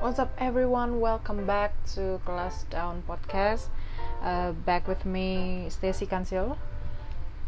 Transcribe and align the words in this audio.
What's 0.00 0.16
up, 0.18 0.32
everyone? 0.40 0.96
Welcome 0.96 1.44
back 1.44 1.76
to 1.92 2.24
Class 2.24 2.64
Down 2.72 3.04
Podcast. 3.04 3.68
Uh, 4.24 4.56
back 4.56 4.88
with 4.88 5.04
me, 5.04 5.68
Stacy 5.68 6.08
Kansil. 6.08 6.56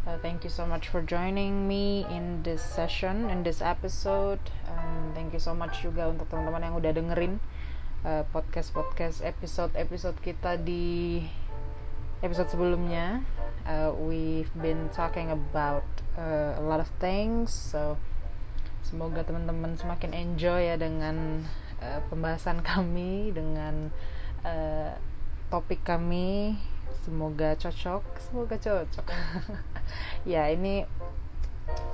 Uh, 0.04 0.20
thank 0.20 0.44
you 0.44 0.52
so 0.52 0.68
much 0.68 0.92
for 0.92 1.00
joining 1.00 1.64
me 1.64 2.04
in 2.12 2.44
this 2.44 2.60
session, 2.60 3.32
in 3.32 3.40
this 3.40 3.64
episode. 3.64 4.36
Um, 4.68 5.16
thank 5.16 5.32
you 5.32 5.40
so 5.40 5.56
much 5.56 5.80
juga 5.80 6.12
untuk 6.12 6.28
teman-teman 6.28 6.60
yang 6.60 6.76
udah 6.76 6.92
dengerin 6.92 7.40
uh, 8.04 8.28
podcast-podcast 8.36 9.24
episode-episode 9.24 10.20
kita 10.20 10.60
di 10.60 11.24
episode 12.20 12.52
sebelumnya. 12.52 13.24
Uh, 13.64 13.96
we've 13.96 14.52
been 14.60 14.92
talking 14.92 15.32
about 15.32 15.88
uh, 16.20 16.52
a 16.60 16.62
lot 16.68 16.84
of 16.84 16.92
things, 17.00 17.48
so 17.48 17.96
semoga 18.84 19.24
teman-teman 19.24 19.72
semakin 19.80 20.12
enjoy 20.12 20.68
ya 20.68 20.76
dengan 20.76 21.48
uh, 21.82 22.00
pembahasan 22.06 22.62
kami 22.70 23.34
dengan 23.34 23.90
uh, 24.46 24.94
topik 25.50 25.82
kami 25.82 26.56
semoga 27.02 27.58
cocok 27.58 28.04
semoga 28.22 28.56
cocok. 28.56 29.06
Ya 30.22 30.48
ini 30.48 30.86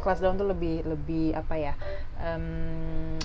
kelas 0.04 0.20
down 0.20 0.36
tuh 0.36 0.52
lebih 0.52 0.84
lebih 0.84 1.32
apa 1.32 1.56
ya 1.56 1.74
um, 2.20 3.16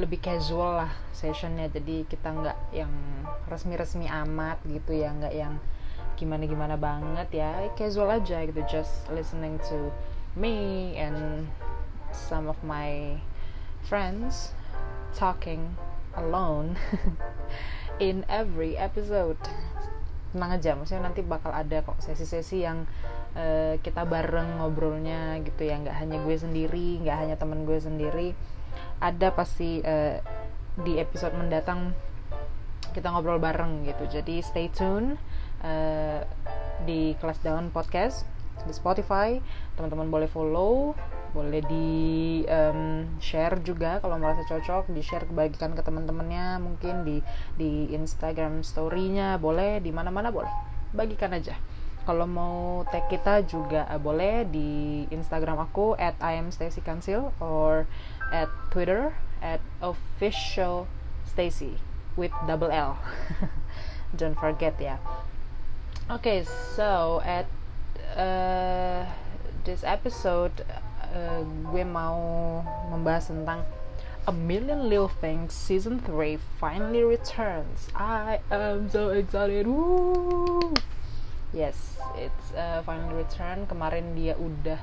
lebih 0.00 0.18
casual 0.24 0.82
lah 0.84 0.92
sessionnya. 1.12 1.68
Jadi 1.68 2.08
kita 2.08 2.32
nggak 2.32 2.58
yang 2.72 2.90
resmi-resmi 3.46 4.08
amat 4.08 4.58
gitu 4.64 4.96
ya 4.96 5.12
nggak 5.12 5.34
yang 5.36 5.60
gimana-gimana 6.16 6.80
banget 6.80 7.44
ya. 7.44 7.52
Casual 7.76 8.24
aja 8.24 8.42
gitu 8.48 8.64
just 8.66 9.06
listening 9.12 9.60
to 9.68 9.92
me 10.34 10.96
and 10.96 11.46
some 12.12 12.48
of 12.48 12.56
my 12.64 13.20
friends 13.84 14.55
talking 15.16 15.72
alone 16.12 16.76
in 18.06 18.28
every 18.28 18.76
episode. 18.76 19.40
Tenang 20.36 20.60
aja 20.60 20.76
maksudnya 20.76 21.08
nanti 21.08 21.24
bakal 21.24 21.56
ada 21.56 21.80
kok 21.80 21.96
sesi-sesi 22.04 22.60
yang 22.60 22.84
uh, 23.32 23.80
kita 23.80 24.04
bareng 24.04 24.60
ngobrolnya 24.60 25.40
gitu 25.40 25.64
ya. 25.64 25.80
Nggak 25.80 25.96
hanya 25.96 26.20
gue 26.20 26.36
sendiri 26.36 27.00
nggak 27.00 27.16
hanya 27.16 27.36
temen 27.40 27.64
gue 27.64 27.80
sendiri. 27.80 28.36
Ada 29.00 29.32
pasti 29.32 29.80
uh, 29.80 30.20
di 30.76 31.00
episode 31.00 31.32
mendatang 31.32 31.96
kita 32.92 33.08
ngobrol 33.08 33.40
bareng 33.40 33.88
gitu. 33.88 34.04
Jadi 34.20 34.44
stay 34.44 34.68
tune 34.68 35.16
uh, 35.64 36.20
di 36.84 37.16
kelas 37.16 37.40
down 37.40 37.72
podcast 37.72 38.35
di 38.64 38.72
Spotify. 38.72 39.36
Teman-teman 39.76 40.08
boleh 40.08 40.30
follow 40.30 40.96
boleh 41.36 41.60
di 41.68 41.88
um, 42.48 43.04
share 43.20 43.60
juga 43.60 44.00
kalau 44.00 44.16
merasa 44.16 44.40
cocok 44.48 44.88
di 44.88 45.04
share 45.04 45.28
kebagikan 45.28 45.76
ke 45.76 45.84
teman-temannya 45.84 46.56
mungkin 46.64 47.04
di 47.04 47.20
di 47.60 47.92
Instagram 47.92 48.64
story-nya 48.64 49.36
boleh 49.36 49.84
di 49.84 49.92
mana-mana 49.92 50.32
boleh. 50.32 50.48
Bagikan 50.96 51.36
aja. 51.36 51.52
Kalau 52.08 52.24
mau 52.24 52.86
tag 52.88 53.10
kita 53.12 53.44
juga 53.44 53.84
uh, 53.90 54.00
boleh 54.00 54.48
di 54.48 55.04
Instagram 55.12 55.60
aku 55.60 55.92
at 56.00 56.16
I 56.24 56.40
am 56.40 56.48
Stacy 56.48 56.80
Kansil 56.80 57.36
or 57.36 57.84
at 58.32 58.48
Twitter 58.72 59.12
at 59.44 59.60
official 59.84 60.88
Stacy 61.28 61.76
with 62.16 62.32
double 62.48 62.72
L. 62.72 62.96
Don't 64.18 64.38
forget 64.38 64.80
ya. 64.80 64.96
Okay 66.08 66.46
so 66.46 67.20
at 67.26 67.50
uh, 68.16 69.04
this 69.68 69.84
episode 69.84 70.64
uh, 71.12 71.44
gue 71.44 71.84
mau 71.84 72.64
membahas 72.90 73.30
tentang 73.30 73.62
A 74.26 74.34
Million 74.34 74.90
Little 74.90 75.12
Things 75.12 75.54
Season 75.54 76.02
3 76.02 76.40
finally 76.58 77.06
returns. 77.06 77.86
I 77.94 78.42
am 78.50 78.90
so 78.90 79.14
excited. 79.14 79.70
Woo! 79.70 80.74
Yes, 81.54 81.94
it's 82.18 82.50
uh, 82.58 82.82
finally 82.82 83.22
return. 83.22 83.70
Kemarin 83.70 84.18
dia 84.18 84.34
udah 84.34 84.82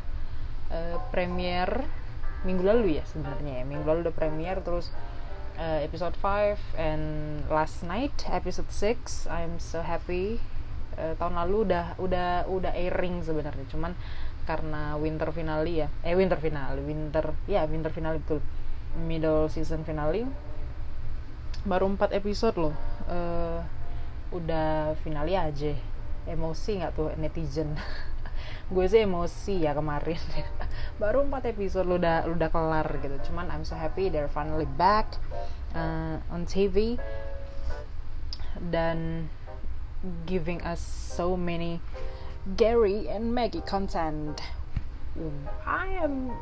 uh, 0.72 0.96
premiere 1.12 1.84
minggu 2.47 2.63
lalu 2.63 3.02
ya 3.02 3.03
sebenarnya 3.03 3.62
ya. 3.62 3.63
Minggu 3.68 3.84
lalu 3.84 4.07
udah 4.07 4.16
premiere 4.16 4.63
terus 4.63 4.96
uh, 5.59 5.84
episode 5.84 6.16
5 6.24 6.80
and 6.80 7.03
last 7.52 7.84
night 7.84 8.16
episode 8.31 8.72
6. 8.72 9.28
I'm 9.28 9.59
so 9.59 9.84
happy. 9.84 10.40
Uh, 10.96 11.14
tahun 11.18 11.36
lalu 11.46 11.70
udah 11.70 11.86
udah 12.00 12.30
udah 12.50 12.72
airing 12.74 13.22
sebenarnya. 13.26 13.66
Cuman 13.70 13.94
karena 14.44 15.00
winter 15.00 15.30
finale 15.31 15.86
ya. 15.86 15.88
Eh 16.04 16.16
winter 16.16 16.40
finale 16.40 16.80
winter 16.84 17.31
ya 17.48 17.64
winter 17.68 17.92
finale 17.92 18.20
betul. 18.20 18.40
Middle 19.00 19.50
season 19.50 19.88
finale. 19.88 20.28
Baru 21.64 21.88
empat 21.88 22.12
episode 22.12 22.56
loh. 22.59 22.76
Uh, 23.08 23.64
udah 24.34 24.98
finale 25.02 25.38
aja. 25.38 25.74
Emosi 26.28 26.80
nggak 26.80 26.94
tuh 26.96 27.10
netizen? 27.20 27.75
Gue 28.74 28.88
sih 28.88 29.04
emosi 29.04 29.64
ya 29.64 29.75
kemarin. 29.75 30.20
Baru 31.02 31.24
empat 31.24 31.52
episode 31.52 31.88
lu 31.88 31.96
udah 32.00 32.28
lu 32.28 32.36
udah 32.36 32.50
kelar 32.52 32.88
gitu. 33.00 33.31
Cuman 33.31 33.52
I'm 33.52 33.68
so 33.68 33.75
happy 33.75 34.08
they're 34.08 34.31
finally 34.31 34.68
back 34.68 35.20
uh, 35.75 36.20
on 36.31 36.48
TV 36.48 36.98
dan 38.60 39.28
giving 40.25 40.62
us 40.62 40.80
so 40.80 41.38
many 41.38 41.80
Gary 42.58 43.08
and 43.08 43.34
Maggie 43.34 43.64
content. 43.64 44.41
I 45.66 45.88
am 46.03 46.36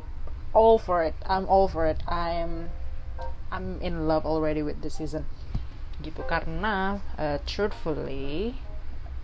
all 0.53 0.79
for 0.79 1.03
it. 1.03 1.13
I'm 1.25 1.45
all 1.45 1.67
for 1.67 1.85
it. 1.85 2.01
I 2.07 2.31
am 2.41 2.69
I'm 3.51 3.77
in 3.81 4.07
love 4.07 4.25
already 4.25 4.63
with 4.63 4.81
this 4.81 4.97
season. 4.97 5.29
Gitu 6.01 6.25
karena 6.25 6.97
uh, 7.21 7.37
truthfully 7.45 8.57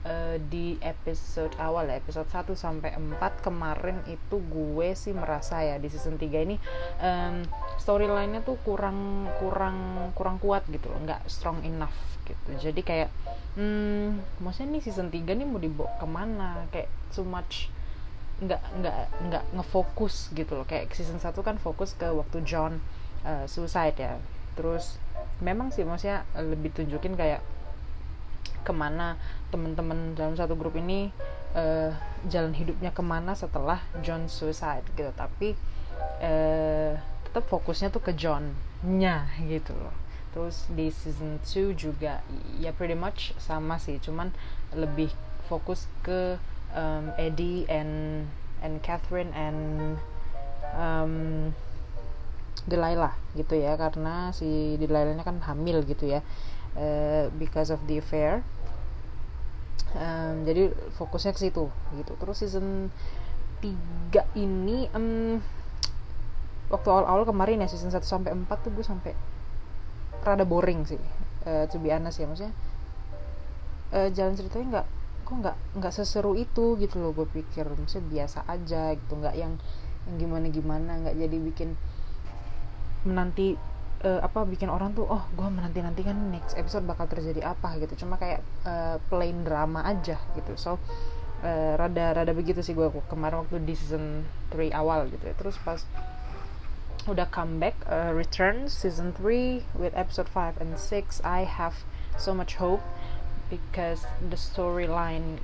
uh, 0.05 0.37
di 0.37 0.77
episode 0.85 1.57
awal 1.57 1.89
episode 1.89 2.29
1 2.29 2.53
sampai 2.53 2.93
4 2.93 3.17
kemarin 3.41 4.05
itu 4.05 4.37
gue 4.37 4.93
sih 4.93 5.11
merasa 5.17 5.65
ya 5.65 5.81
di 5.81 5.89
season 5.89 6.21
3 6.21 6.45
ini 6.45 6.55
um, 7.01 7.41
storyline-nya 7.81 8.45
tuh 8.45 8.61
kurang 8.61 9.27
kurang 9.41 10.11
kurang 10.13 10.37
kuat 10.37 10.63
gitu 10.69 10.93
loh, 10.93 11.01
nggak 11.01 11.25
strong 11.25 11.65
enough 11.65 12.16
gitu. 12.27 12.49
Jadi 12.59 12.81
kayak 12.83 13.09
hmm, 13.55 14.19
maksudnya 14.43 14.77
nih 14.77 14.83
season 14.83 15.07
3 15.07 15.23
nih 15.23 15.47
mau 15.47 15.57
dibawa 15.57 15.95
ke 15.95 16.07
mana? 16.07 16.49
Kayak 16.69 16.91
too 17.15 17.23
much 17.23 17.71
nggak 18.37 18.61
nggak 18.83 18.95
nggak 19.31 19.43
ngefokus 19.55 20.29
gitu 20.35 20.59
loh. 20.59 20.65
Kayak 20.67 20.91
season 20.93 21.17
1 21.17 21.33
kan 21.41 21.55
fokus 21.57 21.95
ke 21.95 22.05
waktu 22.11 22.43
John 22.43 22.83
uh, 23.23 23.47
suicide 23.47 23.97
ya. 23.97 24.19
Terus 24.59 24.99
memang 25.39 25.71
sih 25.71 25.87
maksudnya 25.87 26.27
lebih 26.37 26.73
tunjukin 26.75 27.15
kayak 27.15 27.41
ke 28.67 28.73
mana 28.75 29.15
temen-temen 29.47 30.11
dalam 30.13 30.35
satu 30.35 30.59
grup 30.59 30.75
ini 30.75 31.07
uh, 31.55 31.95
jalan 32.27 32.51
hidupnya 32.51 32.91
ke 32.91 32.99
mana 32.99 33.31
setelah 33.33 33.79
John 34.03 34.27
suicide 34.27 34.83
gitu. 34.93 35.09
Tapi 35.15 35.55
uh, 36.21 36.93
tetap 37.25 37.43
fokusnya 37.47 37.89
tuh 37.89 38.01
ke 38.03 38.11
John-nya 38.17 39.29
gitu 39.45 39.71
loh 39.77 40.06
terus 40.37 40.69
di 40.69 40.93
season 40.93 41.41
2 41.41 41.73
juga 41.73 42.21
ya 42.61 42.69
pretty 42.69 42.93
much 42.93 43.33
sama 43.41 43.81
sih. 43.81 43.97
Cuman 43.97 44.29
lebih 44.69 45.09
fokus 45.49 45.89
ke 46.05 46.37
um, 46.77 47.09
Eddie 47.17 47.65
and 47.65 48.29
and 48.61 48.85
Catherine 48.85 49.33
and 49.33 49.97
um, 50.77 51.13
Delilah 52.69 53.17
gitu 53.33 53.57
ya. 53.57 53.81
Karena 53.81 54.29
si 54.29 54.77
Delilahnya 54.77 55.25
kan 55.25 55.41
hamil 55.41 55.81
gitu 55.89 56.05
ya 56.05 56.21
uh, 56.77 57.33
because 57.41 57.73
of 57.73 57.81
the 57.89 57.97
affair. 57.97 58.45
Um, 59.97 60.45
jadi 60.45 60.69
fokusnya 61.01 61.33
ke 61.33 61.49
situ 61.49 61.65
gitu. 61.97 62.13
Terus 62.13 62.45
season 62.45 62.93
3 63.65 64.37
ini 64.37 64.85
um, 64.93 65.41
waktu 66.69 66.87
awal-awal 66.93 67.25
kemarin 67.25 67.65
ya 67.65 67.67
season 67.73 67.89
1 67.89 68.05
sampai 68.05 68.37
4 68.37 68.45
tuh 68.61 68.69
gue 68.69 68.85
sampai 68.85 69.17
rada 70.25 70.45
boring 70.45 70.85
sih 70.87 71.01
uh, 71.45 71.65
to 71.69 71.77
be 71.81 71.93
honest 71.93 72.21
ya 72.21 72.27
maksudnya 72.29 72.55
uh, 73.93 74.09
jalan 74.11 74.33
ceritanya 74.35 74.65
nggak 74.79 74.87
kok 75.27 75.35
nggak 75.43 75.57
nggak 75.75 75.93
seseru 75.93 76.39
itu 76.39 76.79
gitu 76.79 77.03
loh 77.03 77.11
gue 77.11 77.27
pikir. 77.27 77.67
Maksudnya 77.67 78.07
biasa 78.07 78.47
aja 78.47 78.95
gitu 78.95 79.13
nggak 79.19 79.35
yang 79.35 79.59
yang 80.07 80.15
gimana 80.15 80.47
gimana 80.47 80.91
nggak 81.03 81.15
jadi 81.19 81.37
bikin 81.51 81.69
menanti 83.03 83.59
uh, 84.07 84.23
apa 84.23 84.47
bikin 84.47 84.71
orang 84.71 84.95
tuh 84.95 85.03
oh 85.03 85.27
gue 85.35 85.47
menanti 85.51 85.83
nanti 85.83 86.01
kan 86.07 86.15
next 86.31 86.55
episode 86.55 86.87
bakal 86.87 87.11
terjadi 87.11 87.43
apa 87.43 87.75
gitu. 87.83 88.07
Cuma 88.07 88.15
kayak 88.15 88.39
uh, 88.63 89.03
plain 89.11 89.43
drama 89.43 89.83
aja 89.83 90.15
gitu. 90.39 90.55
So 90.55 90.79
uh, 91.43 91.75
rada 91.75 92.15
rada 92.15 92.31
begitu 92.31 92.63
sih 92.63 92.71
gue 92.71 92.87
kemarin 93.11 93.43
waktu 93.43 93.59
di 93.67 93.75
season 93.75 94.23
3 94.55 94.71
awal 94.79 95.11
gitu 95.11 95.27
ya. 95.27 95.35
Terus 95.35 95.59
pas 95.59 95.83
udah 97.07 97.31
comeback 97.31 97.75
uh, 97.87 98.11
return 98.13 98.67
season 98.67 99.13
3 99.13 99.63
with 99.73 99.95
episode 99.95 100.27
5 100.27 100.59
and 100.59 100.77
6 100.77 101.21
I 101.23 101.47
have 101.47 101.87
so 102.17 102.33
much 102.33 102.55
hope 102.55 102.83
because 103.49 104.05
the 104.19 104.35
storyline 104.35 105.39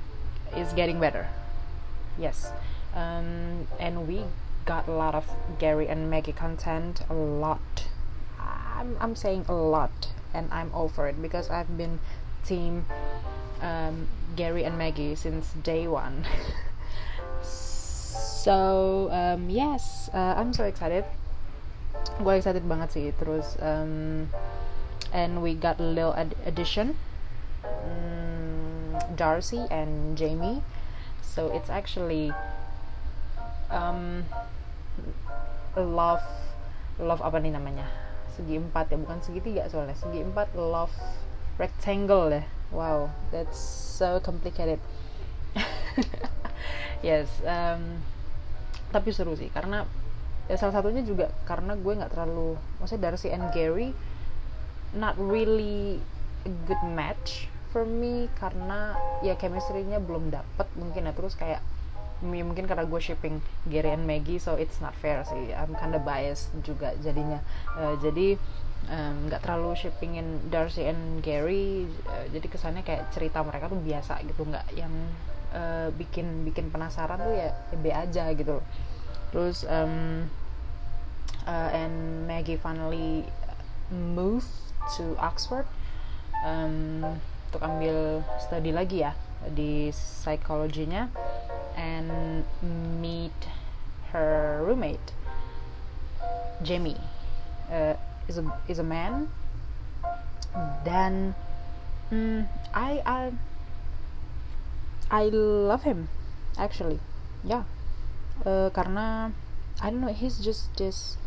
is 0.54 0.72
getting 0.72 1.00
better 1.00 1.28
yes 2.20 2.52
um, 2.94 3.66
and 3.80 4.06
we 4.06 4.24
got 4.64 4.86
a 4.86 4.92
lot 4.92 5.14
of 5.14 5.24
Gary 5.58 5.88
and 5.88 6.10
Maggie 6.10 6.36
content 6.36 7.00
a 7.08 7.14
lot 7.14 7.88
I'm, 8.84 8.96
I'm 9.00 9.16
saying 9.16 9.46
a 9.48 9.54
lot 9.54 10.12
and 10.34 10.52
I'm 10.52 10.70
over 10.74 11.08
it 11.08 11.22
because 11.22 11.48
I've 11.48 11.78
been 11.78 12.00
team 12.44 12.84
um, 13.62 14.08
Gary 14.36 14.64
and 14.64 14.76
Maggie 14.76 15.14
since 15.14 15.52
day 15.62 15.88
one. 15.88 16.26
so 17.42 19.08
um, 19.10 19.48
yes, 19.48 20.10
uh, 20.12 20.34
I'm 20.36 20.52
so 20.52 20.64
excited. 20.64 21.04
Gue 22.20 22.38
excited 22.38 22.64
banget 22.66 22.88
sih. 22.94 23.06
Terus 23.16 23.58
um, 23.60 24.28
and 25.14 25.40
we 25.40 25.54
got 25.54 25.78
a 25.78 25.86
little 25.86 26.14
ad- 26.14 26.38
addition, 26.46 26.98
um, 27.64 28.98
Darcy 29.14 29.66
and 29.70 30.18
Jamie. 30.18 30.62
So 31.22 31.50
it's 31.50 31.70
actually 31.70 32.30
um, 33.74 34.22
love 35.74 36.22
love 37.02 37.18
apa 37.18 37.42
nih 37.42 37.50
namanya 37.50 37.90
segi 38.34 38.58
empat 38.58 38.94
ya 38.94 38.98
bukan 38.98 39.18
segitiga 39.22 39.66
soalnya 39.66 39.98
segi 39.98 40.22
empat 40.22 40.54
love 40.54 40.94
rectangle 41.58 42.30
ya 42.30 42.46
wow 42.70 43.10
that's 43.34 43.58
so 43.98 44.18
complicated 44.22 44.78
yes 47.06 47.26
um, 47.46 48.02
tapi 48.94 49.10
seru 49.10 49.34
sih 49.34 49.50
karena 49.50 49.86
ya 50.44 50.56
salah 50.60 50.76
satunya 50.76 51.00
juga 51.00 51.32
karena 51.48 51.72
gue 51.72 51.92
nggak 51.96 52.12
terlalu 52.12 52.60
maksudnya 52.76 53.08
Darcy 53.08 53.32
and 53.32 53.48
Gary 53.56 53.96
not 54.94 55.18
really 55.18 55.98
a 56.46 56.52
good 56.68 56.80
match 56.84 57.50
for 57.74 57.82
me 57.82 58.30
karena 58.38 58.94
ya 59.26 59.34
chemistry-nya 59.34 59.98
belum 59.98 60.30
dapet 60.30 60.70
mungkin 60.78 61.10
ya. 61.10 61.12
Terus 61.12 61.34
kayak 61.34 61.60
mungkin 62.22 62.64
karena 62.70 62.86
gue 62.86 63.00
shipping 63.02 63.42
Gary 63.66 63.90
and 63.90 64.06
Maggie 64.06 64.38
so 64.38 64.54
it's 64.54 64.78
not 64.78 64.94
fair 64.94 65.26
sih. 65.26 65.50
I'm 65.50 65.74
kinda 65.74 65.98
biased 65.98 66.54
juga 66.62 66.94
jadinya. 67.02 67.42
Uh, 67.74 67.98
jadi 67.98 68.38
nggak 69.26 69.40
um, 69.40 69.44
terlalu 69.48 69.74
shippingin 69.74 70.52
Darcy 70.52 70.86
and 70.86 71.24
Gary 71.24 71.88
uh, 72.06 72.28
jadi 72.30 72.46
kesannya 72.46 72.86
kayak 72.86 73.10
cerita 73.10 73.42
mereka 73.42 73.66
tuh 73.66 73.82
biasa 73.82 74.22
gitu. 74.22 74.46
Nggak 74.46 74.66
yang 74.78 74.94
uh, 75.50 75.90
bikin 75.98 76.46
bikin 76.46 76.70
penasaran 76.70 77.18
tuh 77.18 77.34
ya, 77.34 77.50
ya 77.74 77.76
B 77.82 77.86
aja 77.90 78.24
gitu 78.38 78.62
terus 79.34 79.66
um, 79.66 80.30
uh, 81.42 81.68
and 81.74 82.22
Maggie 82.30 82.54
finally 82.54 83.26
moved 83.90 84.46
to 84.94 85.18
Oxford. 85.18 85.66
Um, 86.46 87.18
untuk 87.50 87.66
ambil 87.66 88.22
study 88.38 88.70
lagi 88.70 89.02
ya 89.02 89.18
di 89.50 89.90
psikologinya 89.90 91.10
and 91.74 92.46
meet 93.02 93.34
her 94.14 94.62
roommate 94.62 95.14
Jamie. 96.62 97.00
Uh, 97.66 97.98
is 98.30 98.38
a 98.38 98.44
is 98.70 98.78
a 98.78 98.86
man. 98.86 99.26
Dan 100.86 101.34
mm, 102.14 102.46
I 102.70 103.02
I 103.02 103.22
I 105.10 105.22
love 105.34 105.82
him 105.82 106.06
actually. 106.54 107.02
Yeah 107.42 107.66
uh, 108.42 108.74
karena 108.74 109.30
I 109.78 109.90
don't 109.90 110.02
know 110.02 110.10
he's 110.10 110.42
just 110.42 110.74
this 110.74 111.18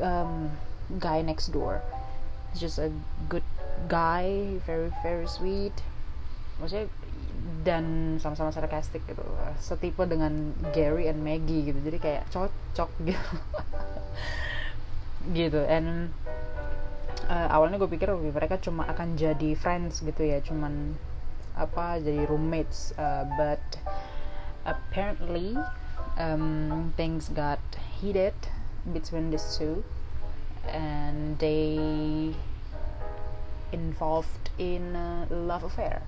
um, 0.00 0.56
guy 0.98 1.20
next 1.20 1.52
door. 1.52 1.84
He's 2.52 2.60
just 2.60 2.78
a 2.80 2.92
good 3.28 3.44
guy 3.88 4.56
very 4.64 4.92
very 5.04 5.28
sweet. 5.28 5.76
Maksudnya 6.60 6.88
dan 7.62 8.16
sama-sama 8.22 8.54
sarkastik 8.54 9.02
gitu. 9.04 9.24
Setipe 9.58 10.04
dengan 10.06 10.56
Gary 10.72 11.08
and 11.08 11.20
Maggie 11.20 11.68
gitu. 11.72 11.78
Jadi 11.82 11.98
kayak 11.98 12.22
cocok 12.30 12.90
gitu. 13.04 13.28
Gitu 15.22 15.62
and 15.70 16.10
uh, 17.30 17.46
awalnya 17.54 17.78
gue 17.78 17.86
pikir 17.86 18.10
mereka 18.10 18.58
cuma 18.58 18.90
akan 18.90 19.14
jadi 19.14 19.54
friends 19.54 20.02
gitu 20.02 20.22
ya. 20.26 20.42
Cuman 20.42 20.98
apa 21.54 22.02
jadi 22.02 22.26
roommates 22.26 22.90
uh, 22.98 23.22
but 23.38 23.62
apparently 24.64 25.56
um, 26.18 26.92
things 26.96 27.28
got 27.28 27.60
heated 28.00 28.34
between 28.92 29.30
these 29.30 29.56
two 29.56 29.84
and 30.68 31.38
they 31.38 32.34
involved 33.72 34.50
in 34.58 34.94
a 34.94 35.26
love 35.30 35.64
affair. 35.64 36.02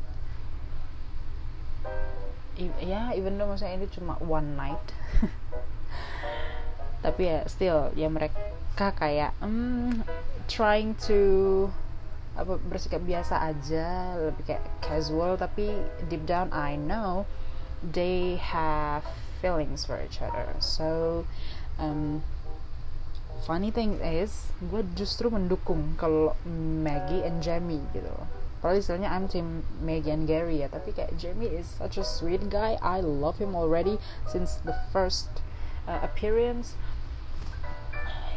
Ya 2.79 3.11
even 3.19 3.35
though 3.39 3.51
maksudnya 3.51 3.83
ini 3.83 3.87
cuma 3.91 4.15
one 4.23 4.55
night. 4.55 4.95
Tapi 7.05 7.23
ya 7.27 7.39
still 7.51 7.91
ya 7.99 8.07
mereka 8.07 8.95
kayak 8.95 9.35
um, 9.43 10.07
trying 10.47 10.95
to 10.97 11.67
apa 12.35 12.59
bersikap 12.67 13.03
biasa 13.03 13.43
aja 13.43 14.15
lebih 14.19 14.47
kayak 14.47 14.65
casual. 14.79 15.35
Tapi 15.35 15.75
deep 16.07 16.23
down 16.31 16.55
I 16.55 16.79
know 16.79 17.27
they 17.93 18.37
have 18.41 19.05
feelings 19.41 19.85
for 19.85 20.01
each 20.01 20.23
other. 20.23 20.57
So 20.61 21.27
um, 21.79 22.23
funny 23.45 23.71
thing 23.71 24.01
is 24.01 24.49
gue 24.71 24.81
justru 24.97 25.29
mendukung 25.29 26.01
kalau 26.01 26.33
Maggie 26.49 27.21
and 27.21 27.45
Jamie 27.45 27.85
gitu. 27.93 28.15
Padahal 28.65 28.81
istilahnya 28.81 29.11
I'm 29.13 29.29
team 29.29 29.61
Maggie 29.85 30.09
and 30.09 30.25
Gary 30.25 30.65
ya 30.65 30.73
Tapi 30.73 30.97
kayak 30.97 31.21
Jamie 31.21 31.53
is 31.53 31.69
such 31.77 32.01
a 32.01 32.07
sweet 32.07 32.49
guy. 32.49 32.81
I 32.81 33.05
love 33.05 33.37
him 33.37 33.53
already 33.53 34.01
Since 34.25 34.65
the 34.65 34.73
first 34.89 35.29
uh, 35.85 36.01
appearance. 36.01 36.81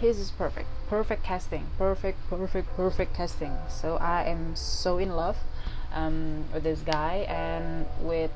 His 0.04 0.20
is 0.20 0.30
perfect. 0.30 0.68
Perfect 0.92 1.24
casting. 1.24 1.72
Perfect, 1.80 2.20
perfect, 2.30 2.68
perfect 2.76 3.16
casting. 3.16 3.56
So 3.72 3.98
I 3.98 4.30
am 4.30 4.54
so 4.54 5.00
in 5.00 5.16
love 5.16 5.42
um, 5.94 6.46
With 6.54 6.64
this 6.64 6.82
guy 6.82 7.26
And 7.28 7.86
with 8.02 8.32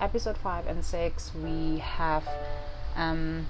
episode 0.00 0.36
5 0.36 0.66
and 0.66 0.84
6 0.84 1.32
We 1.42 1.78
have 1.78 2.28
um, 2.96 3.46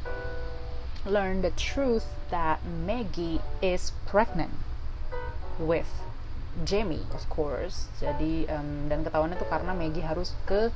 Learned 1.07 1.45
the 1.45 1.51
truth 1.51 2.07
That 2.31 2.65
Maggie 2.65 3.41
is 3.63 3.93
pregnant 4.07 4.53
With 5.59 5.89
Jamie 6.63 7.03
of 7.11 7.27
course. 7.27 7.91
Jadi 7.99 8.47
um, 8.47 8.87
dan 8.87 9.03
ketahuannya 9.03 9.35
tuh 9.35 9.51
karena 9.51 9.75
Maggie 9.75 10.07
harus 10.07 10.39
ke 10.47 10.71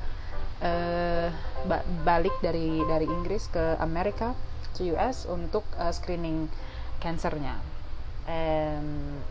uh, 0.59 1.27
ba 1.63 1.77
balik 2.03 2.35
dari 2.43 2.83
dari 2.83 3.07
Inggris 3.07 3.47
ke 3.47 3.79
Amerika 3.79 4.35
to 4.75 4.83
US 4.99 5.23
untuk 5.23 5.63
uh, 5.79 5.95
screening 5.95 6.51
cancernya. 6.99 7.55
And 8.27 9.23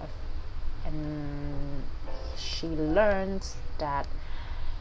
and 0.89 1.05
she 2.39 2.67
learns 2.69 3.57
that 3.79 4.07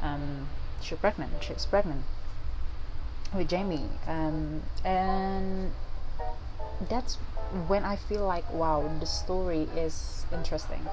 um, 0.01 0.47
she's 0.81 0.97
pregnant 0.97 1.31
she's 1.41 1.65
pregnant 1.65 2.03
with 3.33 3.49
Jamie 3.49 3.89
um, 4.07 4.61
and 4.85 5.71
that's 6.89 7.15
when 7.67 7.83
I 7.83 7.95
feel 7.95 8.25
like 8.25 8.51
wow 8.53 8.89
the 8.99 9.05
story 9.05 9.67
is 9.75 10.25
interesting. 10.31 10.85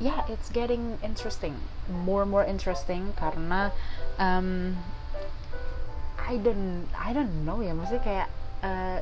Yeah 0.00 0.24
it's 0.28 0.50
getting 0.50 0.98
interesting 1.02 1.56
more 1.88 2.22
and 2.22 2.30
more 2.30 2.44
interesting 2.44 3.14
karena 3.16 3.72
um, 4.18 4.76
I 6.18 6.36
don't 6.38 6.88
I 6.98 7.12
don't 7.12 7.44
know 7.44 7.60
ya 7.62 7.74
maksudnya 7.74 8.02
kayak 8.02 8.28
uh, 8.62 8.98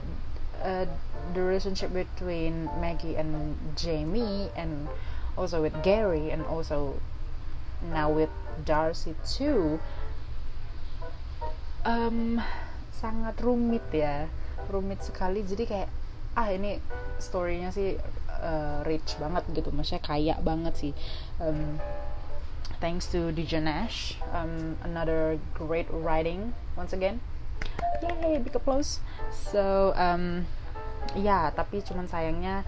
uh, 0.64 0.86
the 1.32 1.40
relationship 1.40 1.92
between 1.92 2.68
Maggie 2.80 3.16
and 3.16 3.56
Jamie 3.76 4.48
and 4.56 4.88
also 5.36 5.62
with 5.62 5.74
Gary 5.82 6.30
and 6.30 6.42
also 6.46 6.98
now 7.80 8.10
with 8.10 8.30
Darcy 8.64 9.16
too 9.24 9.80
um, 11.84 12.40
sangat 12.92 13.40
rumit 13.40 13.84
ya 13.92 14.28
rumit 14.68 15.00
sekali. 15.00 15.40
Jadi 15.44 15.64
kayak 15.64 15.88
ah 16.38 16.46
ini 16.52 16.78
storynya 17.18 17.74
sih 17.74 17.96
uh, 18.40 18.84
rich 18.84 19.16
banget 19.18 19.44
gitu. 19.56 19.72
Maksudnya 19.72 20.02
kaya 20.04 20.34
banget 20.40 20.74
sih. 20.76 20.92
Um, 21.40 21.80
thanks 22.80 23.08
to 23.12 23.28
DJ 23.32 23.60
Nash 23.60 24.16
um, 24.32 24.76
another 24.84 25.36
great 25.56 25.88
writing 25.90 26.52
once 26.76 26.92
again. 26.92 27.20
Yay 28.00 28.40
big 28.40 28.56
applause. 28.56 29.00
So 29.32 29.92
um, 29.96 30.48
ya 31.16 31.52
tapi 31.52 31.80
cuman 31.84 32.08
sayangnya 32.08 32.64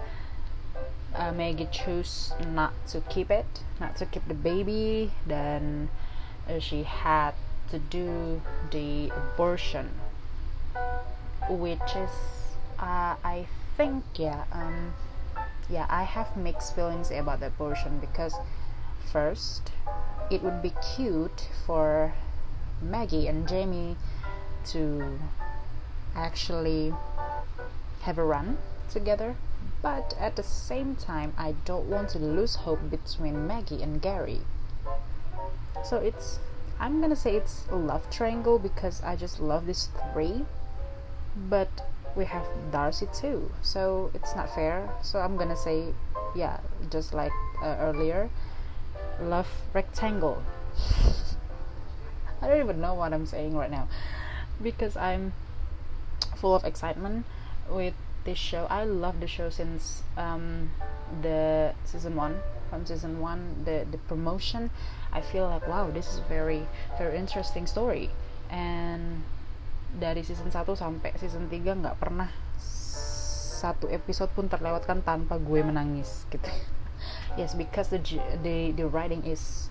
uh, 1.15 1.31
Maggie 1.31 1.67
choose 1.71 2.33
not 2.53 2.73
to 2.87 3.01
keep 3.01 3.29
it 3.31 3.61
not 3.79 3.95
to 3.97 4.05
keep 4.05 4.27
the 4.27 4.33
baby 4.33 5.11
Then 5.25 5.89
uh, 6.49 6.59
she 6.59 6.83
had 6.83 7.33
to 7.69 7.79
do 7.79 8.41
the 8.71 9.11
abortion 9.15 9.91
which 11.49 11.95
is 11.95 12.11
uh, 12.79 13.15
I 13.23 13.47
think 13.77 14.03
yeah 14.15 14.43
um, 14.51 14.93
yeah, 15.69 15.85
I 15.89 16.03
have 16.03 16.35
mixed 16.35 16.75
feelings 16.75 17.11
about 17.11 17.39
the 17.39 17.47
abortion 17.47 17.99
because 17.99 18.35
first, 19.11 19.71
it 20.29 20.43
would 20.43 20.61
be 20.61 20.73
cute 20.95 21.49
for 21.65 22.13
Maggie 22.81 23.27
and 23.27 23.47
Jamie 23.47 23.95
to 24.67 25.19
actually 26.15 26.93
have 28.01 28.17
a 28.17 28.23
run 28.23 28.57
together, 28.89 29.35
but 29.81 30.15
at 30.19 30.35
the 30.35 30.43
same 30.43 30.95
time 30.95 31.33
I 31.37 31.55
don't 31.65 31.85
want 31.85 32.09
to 32.09 32.19
lose 32.19 32.55
hope 32.55 32.89
between 32.89 33.47
Maggie 33.47 33.81
and 33.81 34.01
Gary. 34.01 34.41
So 35.83 35.97
it's 35.97 36.39
I'm 36.79 37.01
gonna 37.01 37.15
say 37.15 37.35
it's 37.35 37.65
a 37.69 37.75
love 37.75 38.09
triangle 38.09 38.59
because 38.59 39.01
I 39.03 39.15
just 39.15 39.39
love 39.39 39.65
these 39.65 39.89
three. 40.13 40.45
But 41.49 41.69
we 42.15 42.25
have 42.25 42.45
Darcy 42.71 43.07
too 43.13 43.51
so 43.61 44.11
it's 44.13 44.35
not 44.35 44.53
fair. 44.53 44.89
So 45.01 45.19
I'm 45.19 45.37
gonna 45.37 45.57
say 45.57 45.93
yeah 46.35 46.59
just 46.89 47.13
like 47.13 47.31
uh, 47.61 47.75
earlier 47.79 48.29
love 49.21 49.47
rectangle. 49.73 50.41
I 52.41 52.47
don't 52.47 52.59
even 52.59 52.81
know 52.81 52.93
what 52.93 53.13
I'm 53.13 53.25
saying 53.25 53.55
right 53.55 53.71
now 53.71 53.87
because 54.61 54.97
I'm 54.97 55.33
full 56.35 56.55
of 56.55 56.65
excitement 56.65 57.25
with 57.69 57.93
this 58.23 58.37
show. 58.37 58.67
I 58.69 58.83
love 58.83 59.19
the 59.19 59.27
show 59.27 59.49
since 59.49 60.03
um, 60.17 60.71
the 61.21 61.73
season 61.85 62.15
one. 62.15 62.39
From 62.69 62.85
season 62.85 63.21
one, 63.21 63.61
the 63.65 63.85
the 63.85 64.01
promotion, 64.09 64.73
I 65.13 65.21
feel 65.21 65.45
like 65.45 65.67
wow, 65.67 65.91
this 65.93 66.09
is 66.09 66.19
very 66.25 66.65
very 66.97 67.17
interesting 67.17 67.67
story. 67.67 68.09
And 68.49 69.21
dari 69.93 70.25
season 70.25 70.49
1 70.49 70.73
sampai 70.73 71.13
season 71.21 71.53
3 71.53 71.85
nggak 71.85 72.01
pernah 72.01 72.33
satu 72.57 73.85
episode 73.93 74.33
pun 74.33 74.49
terlewatkan 74.49 75.05
tanpa 75.05 75.37
gue 75.37 75.61
menangis 75.61 76.25
gitu. 76.33 76.49
yes, 77.39 77.53
because 77.53 77.93
the 77.93 78.01
the 78.41 78.73
the 78.73 78.89
writing 78.89 79.21
is 79.21 79.69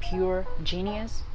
pure 0.00 0.48
genius 0.64 1.26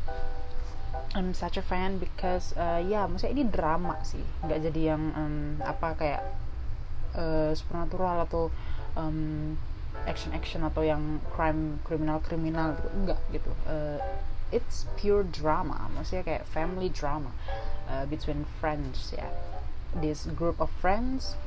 I'm 1.14 1.34
such 1.34 1.58
a 1.58 1.62
fan 1.62 2.02
because 2.02 2.58
uh, 2.58 2.82
ya 2.82 3.06
maksudnya 3.06 3.38
ini 3.38 3.46
drama 3.46 4.02
sih 4.02 4.26
nggak 4.42 4.60
jadi 4.72 4.82
yang 4.98 5.04
um, 5.14 5.36
apa 5.62 5.94
kayak 5.94 6.22
uh, 7.16 7.52
supernatural 7.56 8.26
atau 8.26 8.44
um, 8.98 9.54
action 10.04 10.34
action 10.36 10.62
atau 10.66 10.84
yang 10.84 11.22
crime 11.34 11.80
kriminal 11.88 12.20
kriminal 12.22 12.76
gitu. 12.78 12.90
Enggak 12.94 13.20
gitu. 13.32 13.52
Uh, 13.66 14.00
it's 14.54 14.86
pure 15.00 15.24
drama. 15.24 15.90
Maksudnya 15.94 16.24
kayak 16.26 16.44
family 16.50 16.90
drama 16.90 17.32
uh, 17.90 18.06
between 18.10 18.46
friends 18.60 19.14
ya. 19.14 19.30
This 19.94 20.26
group 20.34 20.58
of 20.58 20.74
friends 20.82 21.38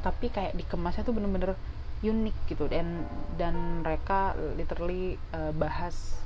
tapi 0.00 0.32
kayak 0.32 0.56
dikemasnya 0.56 1.04
tuh 1.04 1.12
bener-bener 1.12 1.56
unik 2.00 2.36
gitu. 2.48 2.64
Dan 2.68 3.04
dan 3.36 3.84
mereka 3.84 4.32
literally 4.56 5.20
uh, 5.36 5.52
bahas 5.52 6.20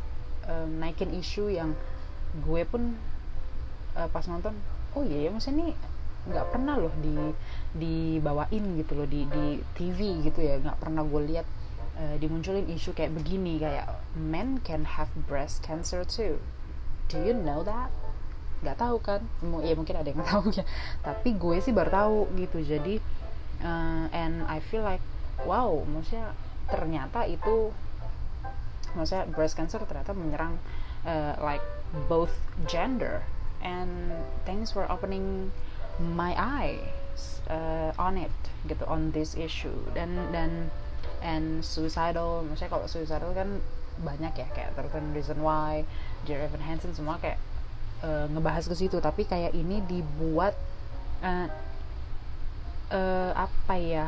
uh, 0.47 0.67
naikin 0.69 1.11
isu 1.15 1.51
yang 1.51 1.75
gue 2.43 2.63
pun 2.67 2.99
uh, 3.95 4.09
pas 4.11 4.27
nonton 4.27 4.55
oh 4.95 5.03
iya 5.07 5.27
ya 5.27 5.31
maksudnya 5.31 5.71
ini 5.71 5.75
nggak 6.25 6.47
pernah 6.57 6.81
loh 6.81 6.95
di 7.01 7.17
dibawain 7.77 8.65
gitu 8.81 8.93
loh 8.97 9.09
di 9.09 9.29
di 9.29 9.61
TV 9.77 10.25
gitu 10.25 10.41
ya. 10.41 10.61
Nggak 10.61 10.79
pernah 10.81 11.03
gue 11.05 11.23
lihat 11.35 11.47
uh, 12.01 12.17
dimunculin 12.17 12.65
isu 12.69 12.97
kayak 12.97 13.13
begini. 13.13 13.61
Kayak 13.61 14.01
men 14.17 14.61
can 14.65 14.85
have 14.85 15.13
breast 15.29 15.61
cancer 15.61 16.03
too. 16.03 16.41
Do 17.13 17.21
you 17.21 17.37
know 17.37 17.61
that? 17.67 17.93
Nggak 18.65 18.79
tahu 18.81 18.97
kan? 19.05 19.21
Ya 19.61 19.77
mungkin 19.77 19.97
ada 20.01 20.09
yang 20.09 20.25
tahu 20.25 20.49
ya. 20.55 20.65
Tapi 21.05 21.37
gue 21.37 21.57
sih 21.61 21.73
baru 21.77 21.91
tahu 21.93 22.19
gitu. 22.41 22.59
Jadi 22.65 23.01
uh, 23.61 24.09
and 24.13 24.43
I 24.49 24.61
feel 24.61 24.83
like 24.83 25.05
wow 25.45 25.83
maksudnya 25.85 26.33
ternyata 26.71 27.29
itu 27.29 27.75
maksudnya 28.95 29.27
breast 29.29 29.59
cancer 29.59 29.83
ternyata 29.85 30.15
menyerang 30.15 30.57
uh, 31.05 31.37
like 31.43 31.63
both 32.09 32.33
gender 32.65 33.23
and 33.61 34.15
things 34.47 34.73
were 34.73 34.87
opening 34.89 35.51
my 36.01 36.35
eyes 36.35 37.41
uh, 37.47 37.95
on 38.01 38.19
it 38.19 38.35
gitu 38.67 38.83
on 38.87 39.15
this 39.15 39.39
issue. 39.39 39.75
Dan 39.93 40.31
dan 40.35 40.71
and 41.25 41.65
suicidal 41.65 42.45
maksudnya 42.45 42.71
kalau 42.73 42.87
suicidal 42.89 43.33
kan 43.33 43.61
banyak 44.03 44.35
ya 44.35 44.49
kayak 44.51 44.75
13 44.75 45.15
Reason 45.15 45.39
Why, 45.39 45.87
Jerry 46.27 46.51
Evan 46.51 46.63
Hansen 46.65 46.91
semua 46.93 47.23
kayak 47.23 47.39
uh, 48.03 48.27
ngebahas 48.31 48.67
ke 48.67 48.75
situ. 48.75 48.99
Tapi 48.99 49.25
kayak 49.29 49.55
ini 49.55 49.81
dibuat 49.87 50.59
uh, 51.23 51.49
uh, 52.91 53.33
apa 53.35 53.75
ya 53.79 54.07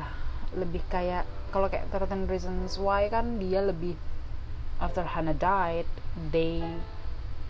lebih 0.55 0.83
kayak 0.91 1.27
kalau 1.55 1.71
kayak 1.71 1.89
13 1.95 2.27
Reasons 2.27 2.77
Why 2.77 3.07
kan 3.09 3.39
dia 3.39 3.63
lebih 3.63 3.95
after 4.77 5.07
Hannah 5.09 5.37
died 5.37 5.89
they 6.33 6.61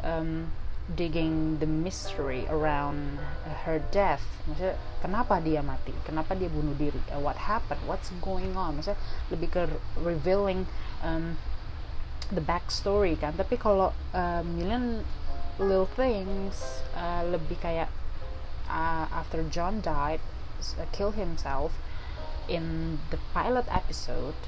um, 0.04 0.46
digging 0.94 1.58
the 1.58 1.66
mystery 1.66 2.46
around 2.46 3.18
her 3.66 3.82
death. 3.90 4.22
Maksudnya 4.46 4.78
kenapa 5.02 5.42
dia 5.42 5.58
mati? 5.58 5.90
Kenapa 6.06 6.38
dia 6.38 6.46
bunuh 6.46 6.78
diri? 6.78 7.02
Uh, 7.10 7.18
what 7.18 7.34
happened? 7.50 7.82
What's 7.90 8.14
going 8.22 8.54
on? 8.54 8.78
Maksudnya 8.78 9.00
lebih 9.34 9.48
ke 9.50 9.62
revealing 9.98 10.70
um, 11.02 11.34
the 12.30 12.42
backstory 12.42 13.18
kan. 13.18 13.34
Tapi 13.34 13.58
kalau 13.58 13.90
uh, 14.14 14.46
million 14.46 15.02
little 15.58 15.90
things 15.90 16.86
uh, 16.94 17.26
lebih 17.26 17.58
kayak 17.58 17.90
uh, 18.70 19.10
after 19.10 19.42
John 19.50 19.82
died 19.82 20.22
uh, 20.78 20.86
kill 20.94 21.10
himself 21.10 21.74
in 22.46 22.98
the 23.10 23.18
pilot 23.34 23.66
episode 23.74 24.38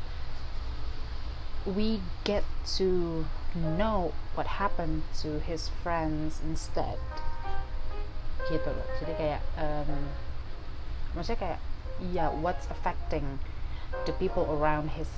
we 1.77 2.01
get 2.25 2.45
to 2.79 3.27
know 3.55 4.13
what 4.35 4.47
happened 4.47 5.03
to 5.21 5.41
his 5.41 5.69
friends 5.83 6.41
instead. 6.45 6.99
Gitu 8.49 8.69
loh. 8.69 8.89
Jadi 9.03 9.13
kayak 9.19 9.43
um, 9.61 10.09
maksudnya 11.13 11.41
kayak 11.41 11.61
ya 11.99 12.15
yeah, 12.15 12.31
what's 12.31 12.65
affecting 12.71 13.43
the 14.07 14.15
people 14.17 14.47
around 14.49 14.95
his 14.97 15.11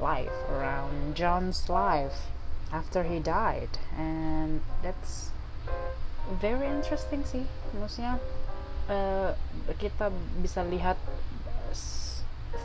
life 0.00 0.32
around 0.48 1.14
John's 1.14 1.68
life 1.70 2.32
after 2.72 3.06
he 3.06 3.22
died? 3.22 3.78
And 3.94 4.64
that's 4.82 5.30
very 6.26 6.66
interesting 6.66 7.22
sih. 7.22 7.46
Maksudnya 7.76 8.18
uh, 8.90 9.38
kita 9.78 10.10
bisa 10.42 10.66
lihat 10.66 10.98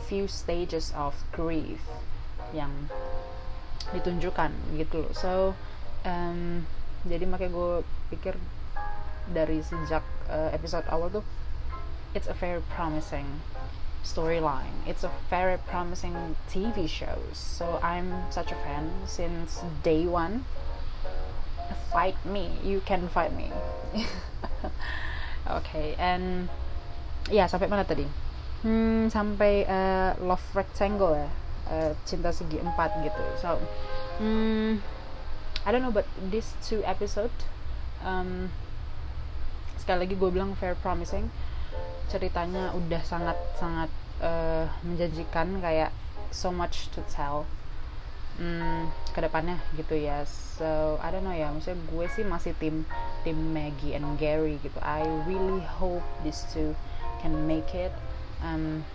few 0.08 0.24
stages 0.28 0.92
of 0.96 1.12
grief 1.36 1.84
yang 2.56 2.88
ditunjukkan 3.94 4.50
gitu 4.76 5.06
loh. 5.06 5.12
So 5.14 5.32
um, 6.04 6.64
jadi 7.06 7.24
makanya 7.24 7.52
gue 7.54 7.72
pikir 8.14 8.34
dari 9.28 9.60
sejak 9.60 10.04
uh, 10.32 10.50
episode 10.52 10.88
awal 10.88 11.12
tuh 11.12 11.24
it's 12.16 12.26
a 12.26 12.36
very 12.36 12.64
promising 12.72 13.44
storyline. 14.00 14.84
It's 14.88 15.04
a 15.04 15.12
very 15.28 15.60
promising 15.68 16.36
TV 16.48 16.88
show. 16.88 17.20
So 17.36 17.80
I'm 17.84 18.28
such 18.32 18.52
a 18.52 18.58
fan 18.64 18.88
since 19.04 19.60
day 19.84 20.08
one. 20.08 20.48
Fight 21.92 22.16
me. 22.24 22.56
You 22.64 22.80
can 22.84 23.08
fight 23.08 23.36
me. 23.36 23.52
Okay 25.48 25.96
and 25.96 26.44
ya 27.32 27.44
yeah, 27.44 27.46
sampai 27.48 27.72
mana 27.72 27.80
tadi? 27.80 28.04
Hmm, 28.60 29.08
sampai 29.08 29.64
uh, 29.64 30.12
love 30.20 30.44
rectangle 30.52 31.16
ya 31.16 31.30
uh, 31.70 31.92
cinta 32.04 32.32
segi 32.32 32.58
empat 32.60 33.00
gitu. 33.04 33.22
So 33.38 33.60
hmm, 34.20 34.80
I 35.64 35.68
don't 35.70 35.84
know 35.84 35.94
but 35.94 36.08
these 36.32 36.48
two 36.64 36.80
episode 36.84 37.32
um, 38.02 38.48
sekali 39.78 40.08
lagi 40.08 40.14
gue 40.16 40.30
bilang 40.32 40.56
very 40.58 40.76
promising. 40.80 41.30
Ceritanya 42.08 42.72
udah 42.72 43.02
sangat 43.04 43.36
sangat 43.60 43.90
uh, 44.24 44.66
menjanjikan 44.84 45.60
kayak 45.60 45.92
so 46.32 46.52
much 46.52 46.88
to 46.92 47.00
tell 47.08 47.44
hmm, 48.40 48.88
ke 49.12 49.20
depannya 49.20 49.60
gitu 49.76 49.96
ya. 49.96 50.24
So 50.24 50.96
I 51.04 51.12
don't 51.12 51.22
know 51.22 51.36
ya 51.36 51.52
maksudnya 51.52 51.78
gue 51.88 52.06
sih 52.10 52.24
masih 52.24 52.52
tim 52.56 52.88
tim 53.22 53.36
Maggie 53.52 53.92
and 53.92 54.16
Gary 54.16 54.56
gitu. 54.64 54.76
I 54.80 55.04
really 55.28 55.62
hope 55.78 56.04
these 56.24 56.42
two 56.50 56.72
can 57.20 57.46
make 57.46 57.76
it. 57.76 57.92
Um, 58.40 58.86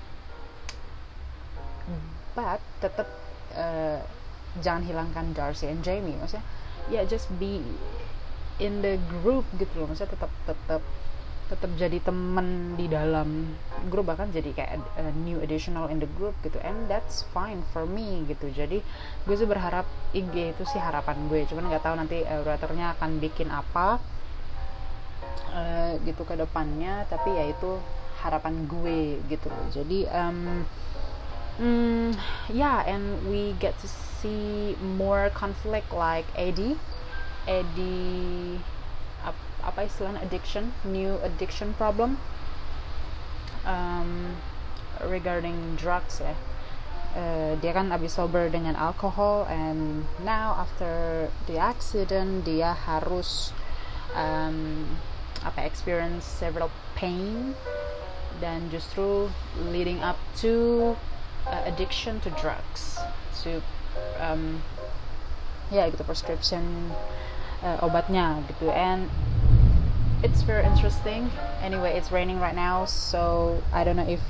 but 2.34 2.62
tetap 2.82 3.08
uh, 3.56 4.02
jangan 4.62 4.86
hilangkan 4.86 5.34
Darcy 5.34 5.70
and 5.70 5.82
Jamie 5.82 6.18
maksudnya 6.18 6.46
ya 6.92 7.02
yeah, 7.02 7.04
just 7.08 7.32
be 7.40 7.64
in 8.62 8.84
the 8.86 9.00
group 9.22 9.48
gitu 9.58 9.72
loh. 9.82 9.88
Maksudnya 9.90 10.14
tetap 10.14 10.32
tetap 10.46 10.82
tetap 11.52 11.72
jadi 11.76 12.00
temen 12.02 12.74
di 12.80 12.90
dalam 12.90 13.54
grup 13.92 14.10
bahkan 14.10 14.32
jadi 14.32 14.56
kayak 14.56 14.80
a 14.98 15.12
new 15.22 15.38
additional 15.44 15.90
in 15.90 16.02
the 16.02 16.10
group 16.20 16.34
gitu. 16.46 16.60
And 16.62 16.90
that's 16.90 17.26
fine 17.34 17.66
for 17.74 17.88
me 17.88 18.26
gitu. 18.30 18.52
Jadi 18.54 18.84
gue 19.26 19.36
sih 19.36 19.48
berharap 19.48 19.88
IG 20.14 20.58
itu 20.58 20.64
sih 20.70 20.82
harapan 20.82 21.30
gue. 21.30 21.46
Cuman 21.50 21.70
nggak 21.72 21.84
tahu 21.86 21.96
nanti 21.98 22.22
uh, 22.26 22.42
writernya 22.46 22.98
akan 23.00 23.18
bikin 23.22 23.50
apa 23.50 23.98
uh, 25.54 25.92
gitu 26.04 26.22
ke 26.28 26.36
depannya. 26.38 27.06
Tapi 27.10 27.30
ya 27.32 27.46
itu 27.50 27.80
harapan 28.24 28.56
gue 28.72 29.20
gitu 29.28 29.52
jadi 29.76 30.08
um, 30.16 30.64
mm, 31.60 32.18
yeah 32.50 32.84
and 32.88 33.28
we 33.30 33.54
get 33.60 33.78
to 33.80 33.88
see 33.88 34.76
more 34.82 35.30
conflict 35.34 35.92
like 35.94 36.26
Eddie 36.36 36.78
Eddie 37.48 38.60
ap, 39.28 39.36
apa 39.64 39.88
istilahnya 39.88 40.24
addiction 40.24 40.72
new 40.88 41.20
addiction 41.24 41.76
problem 41.76 42.16
um, 43.68 44.36
regarding 45.04 45.76
drugs 45.76 46.24
ya. 46.24 46.36
Uh, 47.14 47.54
dia 47.62 47.78
kan 47.78 47.94
abis 47.94 48.18
sober 48.18 48.50
dengan 48.50 48.74
alkohol 48.74 49.46
and 49.46 50.02
now 50.26 50.58
after 50.58 51.30
the 51.46 51.62
accident 51.62 52.42
dia 52.42 52.74
harus 52.74 53.54
um, 54.18 54.90
apa 55.46 55.62
experience 55.62 56.26
several 56.26 56.74
pain 56.98 57.54
dan 58.42 58.66
justru 58.74 59.30
leading 59.70 60.02
up 60.02 60.18
to 60.34 60.98
uh, 61.48 61.64
addiction 61.66 62.20
to 62.22 62.30
drugs 62.40 63.00
to 63.44 63.62
um, 64.20 64.62
ya 65.72 65.90
gitu 65.90 66.04
prescription 66.06 66.94
uh, 67.64 67.82
obatnya 67.82 68.44
gitu. 68.52 68.70
And 68.70 69.10
it's 70.24 70.44
very 70.44 70.64
interesting. 70.64 71.32
Anyway 71.60 71.96
it's 71.96 72.12
raining 72.12 72.40
right 72.40 72.56
now 72.56 72.86
so 72.86 73.60
I 73.72 73.84
don't 73.84 74.00
know 74.00 74.08
if 74.08 74.22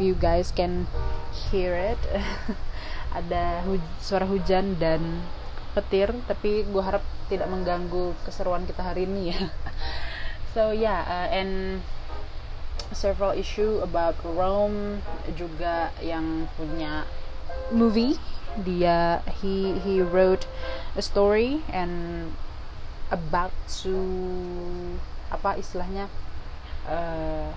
you 0.00 0.14
guys 0.16 0.50
can 0.50 0.90
hear 1.50 1.74
it. 1.74 2.00
Ada 3.18 3.64
hu 3.64 3.80
suara 4.02 4.28
hujan 4.28 4.76
dan 4.76 5.24
petir 5.72 6.12
tapi 6.28 6.64
gue 6.64 6.82
harap 6.82 7.04
tidak 7.28 7.48
mengganggu 7.48 8.12
keseruan 8.24 8.64
kita 8.64 8.82
hari 8.82 9.04
ini 9.08 9.32
ya. 9.34 9.40
So 10.56 10.72
yeah 10.72 11.04
uh, 11.04 11.28
and 11.28 11.84
several 12.92 13.32
issue 13.34 13.82
about 13.82 14.14
Rome 14.22 15.02
juga 15.34 15.90
yang 15.98 16.46
punya 16.54 17.06
movie. 17.72 18.18
Dia 18.56 19.20
he 19.42 19.76
he 19.84 20.00
wrote 20.00 20.48
a 20.96 21.02
story 21.04 21.60
and 21.68 22.32
about 23.12 23.52
to 23.84 23.94
apa 25.28 25.60
istilahnya 25.60 26.08
uh, 26.88 27.52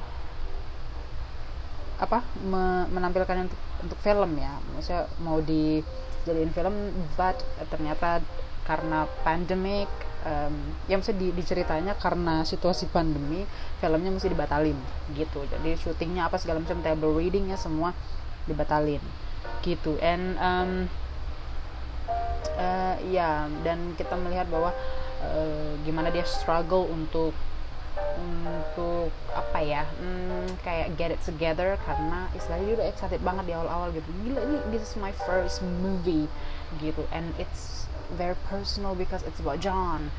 apa 2.00 2.24
me, 2.44 2.88
menampilkan 2.92 3.48
untuk 3.48 3.60
untuk 3.80 4.00
film 4.04 4.36
ya. 4.36 4.60
Maksudnya 4.76 5.08
mau 5.24 5.40
dijadiin 5.40 6.52
film 6.52 6.92
but 7.16 7.40
ternyata 7.72 8.20
karena 8.68 9.08
pandemic 9.24 9.88
um, 10.26 10.56
ya 10.90 11.00
maksudnya 11.00 11.20
di, 11.20 11.28
diceritanya 11.36 11.94
karena 11.96 12.44
situasi 12.44 12.92
pandemi 12.92 13.46
filmnya 13.80 14.12
mesti 14.12 14.28
dibatalin 14.32 14.78
gitu. 15.16 15.46
Jadi 15.48 15.76
syutingnya 15.80 16.28
apa 16.28 16.40
segala 16.42 16.64
macam 16.64 16.80
table 16.84 17.16
readingnya 17.16 17.56
semua 17.56 17.96
dibatalin 18.50 19.02
gitu. 19.64 19.96
And 20.00 20.36
um, 20.40 20.72
uh, 22.60 22.96
ya 23.08 23.48
dan 23.64 23.96
kita 23.96 24.16
melihat 24.20 24.48
bahwa 24.52 24.76
uh, 25.24 25.72
gimana 25.84 26.12
dia 26.12 26.24
struggle 26.28 26.88
untuk 26.90 27.36
untuk 28.20 29.12
apa 29.32 29.60
ya 29.64 29.84
hmm, 29.84 30.60
kayak 30.64 30.96
get 30.96 31.12
it 31.12 31.22
together 31.24 31.76
karena 31.84 32.28
istilahnya 32.36 32.80
udah 32.80 32.88
excited 32.92 33.22
banget 33.24 33.52
di 33.52 33.54
awal-awal 33.56 33.92
gitu. 33.96 34.08
Gila 34.24 34.40
ini 34.44 34.58
this 34.72 34.84
is 34.84 34.96
my 35.00 35.12
first 35.28 35.64
movie 35.84 36.28
gitu. 36.80 37.04
And 37.12 37.32
it's 37.40 37.89
very 38.12 38.36
personal 38.48 38.96
because 38.96 39.24
it's 39.24 39.40
about 39.40 39.60
John 39.60 40.12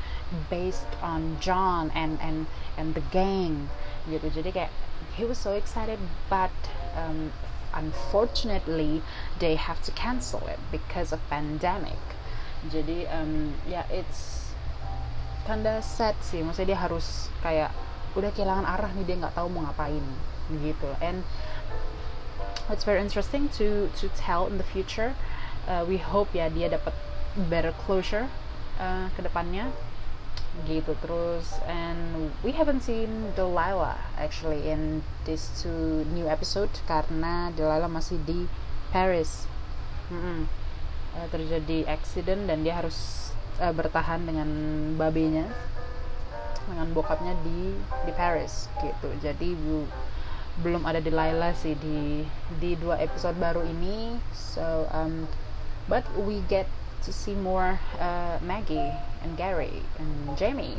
based 0.49 0.87
on 1.01 1.37
John 1.39 1.91
and 1.93 2.19
and 2.21 2.47
and 2.77 2.95
the 2.95 3.03
gang 3.11 3.69
gitu. 4.07 4.31
Jadi 4.31 4.49
kayak 4.55 4.71
he 5.15 5.27
was 5.27 5.37
so 5.37 5.51
excited 5.53 5.99
but 6.31 6.53
um, 6.95 7.35
unfortunately 7.73 9.03
they 9.39 9.55
have 9.55 9.83
to 9.83 9.91
cancel 9.91 10.43
it 10.47 10.59
because 10.71 11.11
of 11.11 11.19
pandemic. 11.27 11.99
Jadi 12.69 13.09
um, 13.09 13.57
ya 13.65 13.83
yeah, 13.83 13.85
it's 13.89 14.53
kinda 15.43 15.81
sad 15.81 16.15
sih. 16.21 16.45
Maksudnya 16.45 16.77
dia 16.77 16.79
harus 16.79 17.27
kayak 17.41 17.73
udah 18.13 18.29
kehilangan 18.35 18.67
arah 18.67 18.91
nih 18.93 19.05
dia 19.07 19.15
nggak 19.19 19.35
tahu 19.35 19.47
mau 19.49 19.65
ngapain 19.67 20.03
gitu. 20.51 20.91
And 20.99 21.23
it's 22.69 22.83
very 22.83 22.99
interesting 22.99 23.49
to 23.57 23.91
to 23.99 24.05
tell 24.15 24.47
in 24.47 24.59
the 24.59 24.67
future. 24.67 25.15
Uh, 25.69 25.85
we 25.85 26.01
hope 26.01 26.33
ya 26.33 26.49
dia 26.49 26.73
dapat 26.73 26.93
better 27.35 27.71
closure 27.85 28.27
uh, 28.79 29.07
ke 29.15 29.21
depannya. 29.23 29.71
Gitu 30.67 30.91
terus 30.99 31.63
and 31.63 32.35
we 32.43 32.51
haven't 32.51 32.83
seen 32.83 33.31
Delilah 33.39 33.95
actually 34.19 34.67
in 34.67 34.99
this 35.23 35.47
two 35.63 36.03
new 36.11 36.27
episode 36.27 36.71
karena 36.85 37.55
Delilah 37.55 37.87
masih 37.87 38.19
di 38.27 38.51
Paris. 38.91 39.47
Mm 40.11 40.19
-mm. 40.19 40.39
Uh, 41.11 41.27
terjadi 41.27 41.91
accident 41.91 42.47
dan 42.47 42.63
dia 42.63 42.79
harus 42.79 43.31
uh, 43.59 43.75
bertahan 43.75 44.23
dengan 44.23 44.47
babenya 44.95 45.43
dengan 46.71 46.87
bokapnya 46.95 47.35
di 47.43 47.75
di 48.07 48.11
Paris 48.15 48.71
gitu. 48.79 49.09
Jadi 49.19 49.51
bu, 49.59 49.83
belum 50.63 50.87
ada 50.87 51.03
Delilah 51.03 51.51
sih 51.57 51.75
di 51.75 52.23
di 52.59 52.79
dua 52.79 52.99
episode 53.03 53.35
baru 53.37 53.63
ini. 53.67 54.15
So 54.31 54.87
um, 54.95 55.27
but 55.91 56.07
we 56.15 56.39
get 56.47 56.69
to 57.03 57.11
see 57.11 57.33
more 57.33 57.79
uh, 57.99 58.37
Maggie 58.41 58.91
and 59.23 59.37
Gary 59.37 59.83
and 59.97 60.37
Jamie 60.37 60.77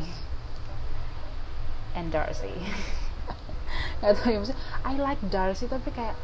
and 1.95 2.13
Darcy. 2.13 2.55
Gak 4.03 4.19
tau 4.19 4.31
ya 4.31 4.43
I 4.83 4.99
like 4.99 5.23
Darcy 5.31 5.71
tapi 5.71 5.95
kayak 5.95 6.19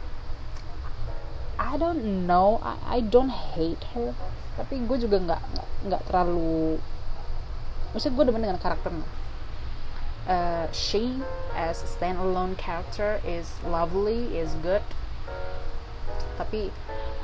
I 1.59 1.75
don't 1.79 2.27
know 2.27 2.63
I, 2.63 2.99
I 2.99 2.99
don't 3.03 3.31
hate 3.31 3.83
her 3.95 4.15
tapi 4.59 4.83
gue 4.87 4.99
juga 4.99 5.23
nggak 5.23 5.43
nggak 5.87 6.03
terlalu 6.11 6.83
maksudnya 7.95 8.15
gue 8.19 8.25
demen 8.27 8.43
dengan 8.43 8.59
karakternya 8.59 9.07
uh, 10.27 10.67
she 10.75 11.23
as 11.55 11.83
standalone 11.83 12.59
character 12.59 13.23
is 13.23 13.59
lovely 13.63 14.35
is 14.35 14.55
good 14.63 14.83
tapi 16.39 16.71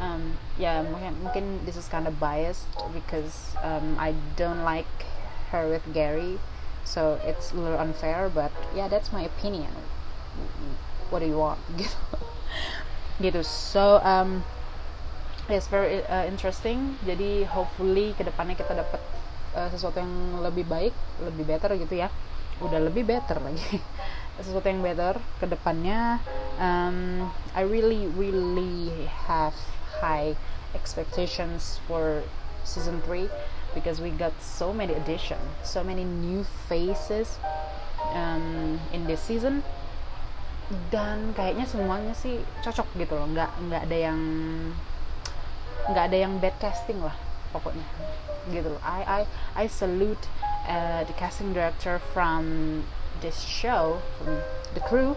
um, 0.05 0.37
yeah 0.61 0.85
mungkin, 0.85 1.17
mungkin 1.25 1.45
this 1.65 1.77
is 1.81 1.89
kind 1.89 2.05
of 2.05 2.21
biased 2.21 2.69
because 2.93 3.57
um, 3.65 3.97
I 3.97 4.13
don't 4.37 4.63
like 4.63 4.91
her 5.51 5.69
with 5.69 5.83
Gary 5.97 6.37
so 6.85 7.17
it's 7.25 7.53
a 7.53 7.57
little 7.57 7.81
unfair 7.81 8.29
but 8.29 8.53
yeah 8.77 8.89
that's 8.89 9.13
my 9.13 9.25
opinion. 9.25 9.73
What 11.09 11.21
do 11.21 11.27
you 11.27 11.39
want? 11.39 11.61
Gitu. 13.23 13.47
So 13.47 14.03
um, 14.03 14.43
it's 15.49 15.71
very 15.71 16.03
uh, 16.11 16.27
interesting. 16.27 16.99
Jadi 17.07 17.47
hopefully 17.47 18.11
ke 18.19 18.27
depannya 18.27 18.59
kita 18.59 18.75
dapat 18.75 19.01
uh, 19.55 19.69
sesuatu 19.71 20.03
yang 20.03 20.43
lebih 20.43 20.67
baik 20.67 20.95
lebih 21.23 21.47
better 21.47 21.79
gitu 21.79 21.95
ya. 21.95 22.11
Udah 22.59 22.83
lebih 22.83 23.07
better 23.07 23.39
lagi. 23.39 23.79
Sesuatu 24.43 24.67
yang 24.67 24.83
better 24.83 25.15
ke 25.39 25.47
depannya. 25.47 26.19
Um, 26.59 27.31
I 27.55 27.63
really 27.63 28.11
really 28.11 29.07
have 29.31 29.55
high 30.05 30.37
expectations 30.77 31.81
for 31.89 32.21
season 32.65 33.01
3 33.09 33.29
because 33.73 34.01
we 34.05 34.13
got 34.13 34.33
so 34.41 34.73
many 34.73 34.93
addition 34.93 35.41
so 35.65 35.81
many 35.81 36.05
new 36.05 36.45
faces 36.69 37.41
um, 38.13 38.81
in 38.93 39.07
this 39.07 39.21
season. 39.21 39.63
Dan 40.89 41.33
kayaknya 41.37 41.69
semuanya 41.69 42.13
sih 42.17 42.41
cocok 42.65 42.89
gitu 42.97 43.17
loh. 43.17 43.29
Nggak 43.29 43.51
nggak 43.69 43.83
ada 43.89 43.99
yang 44.11 44.21
nggak 45.93 46.05
ada 46.09 46.17
yang 46.17 46.33
bad 46.41 46.57
casting 46.57 47.01
lah 47.01 47.15
pokoknya. 47.53 47.85
Gitu 48.49 48.69
loh. 48.73 48.81
I 48.81 49.01
I 49.05 49.21
I 49.57 49.65
salute 49.69 50.21
uh, 50.65 51.05
the 51.05 51.15
casting 51.17 51.53
director 51.53 52.01
from 52.13 52.83
this 53.21 53.45
show 53.45 54.01
from 54.19 54.41
the 54.73 54.83
crew 54.89 55.17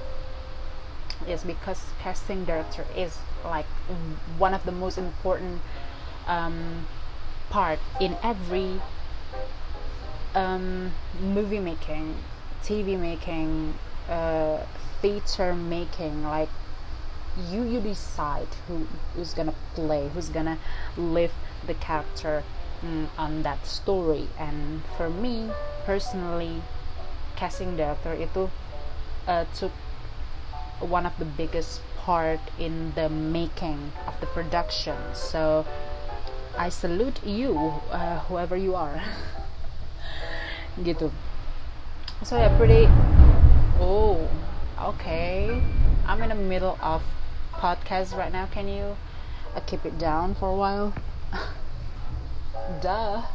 is 1.28 1.44
because 1.44 1.86
casting 2.00 2.46
director 2.46 2.86
is 2.96 3.18
like 3.44 3.66
one 4.38 4.54
of 4.54 4.64
the 4.66 4.72
most 4.72 4.98
important 4.98 5.62
um, 6.28 6.86
part 7.50 7.80
in 8.00 8.18
every 8.22 8.82
um, 10.36 10.92
movie 11.22 11.60
making 11.60 12.16
tv 12.62 13.00
making 13.00 13.74
uh, 14.10 14.58
theater 15.02 15.56
making 15.56 16.24
like 16.24 16.50
you 17.50 17.64
you 17.64 17.80
decide 17.80 18.48
who 18.68 18.88
who's 19.16 19.34
gonna 19.34 19.54
play 19.76 20.10
who's 20.10 20.30
gonna 20.30 20.58
live 20.98 21.32
the 21.66 21.74
character 21.76 22.44
mm, 22.84 23.08
on 23.18 23.44
that 23.44 23.66
story. 23.66 24.28
And 24.38 24.84
for 24.96 25.10
me 25.10 25.52
personally 25.86 26.62
casting 27.36 27.78
director 27.78 28.14
itu 28.14 28.50
uh, 29.28 29.46
took 29.54 29.72
one 30.80 31.06
of 31.06 31.18
the 31.18 31.26
biggest 31.26 31.82
part 31.98 32.40
in 32.60 32.94
the 32.96 33.10
making 33.10 33.92
of 34.08 34.20
the 34.20 34.28
production. 34.28 34.96
So 35.14 35.66
I 36.58 36.70
salute 36.70 37.20
you 37.26 37.58
uh, 37.92 38.20
whoever 38.32 38.56
you 38.56 38.76
are. 38.76 39.02
Gitu. 40.80 41.12
So 42.24 42.38
yeah 42.38 42.54
pretty 42.58 42.88
oh 43.82 44.24
okay. 44.80 45.62
I'm 46.08 46.24
in 46.24 46.30
the 46.30 46.40
middle 46.40 46.78
of 46.82 47.04
podcast 47.60 48.16
right 48.16 48.32
now. 48.32 48.48
Can 48.48 48.70
you 48.70 48.96
uh, 49.52 49.62
keep 49.66 49.86
it 49.86 49.98
down 50.00 50.36
for 50.36 50.50
a 50.50 50.56
while? 50.56 50.94
Duh. 52.82 53.26